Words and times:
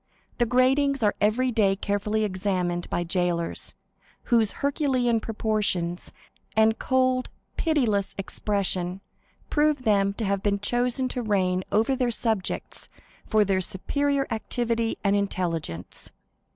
The 0.39 0.47
gratings 0.47 1.03
are 1.03 1.13
every 1.21 1.51
day 1.51 1.75
carefully 1.75 2.23
examined 2.23 2.89
by 2.89 3.03
jailers, 3.03 3.75
whose 4.23 4.51
herculean 4.65 5.19
proportions 5.19 6.11
and 6.55 6.79
cold 6.79 7.29
pitiless 7.55 8.15
expression 8.17 9.01
prove 9.51 9.83
them 9.83 10.13
to 10.13 10.25
have 10.25 10.41
been 10.41 10.59
chosen 10.59 11.07
to 11.09 11.21
reign 11.21 11.63
over 11.71 11.95
their 11.95 12.09
subjects 12.09 12.89
for 13.27 13.45
their 13.45 13.61
superior 13.61 14.25
activity 14.31 14.97
and 15.03 15.15
intelligence. 15.15 16.09